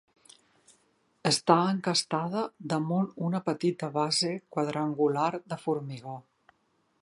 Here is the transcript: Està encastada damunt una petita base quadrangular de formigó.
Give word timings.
Està 1.31 1.57
encastada 1.73 2.41
damunt 2.73 3.11
una 3.27 3.43
petita 3.51 3.91
base 3.99 4.33
quadrangular 4.57 5.29
de 5.53 5.61
formigó. 5.67 6.19